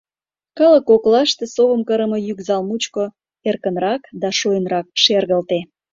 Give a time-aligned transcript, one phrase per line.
[0.57, 3.03] Калык коклаште совым кырыме йӱк зал мучко
[3.49, 5.59] эркынрак да шуэнрак шергылте.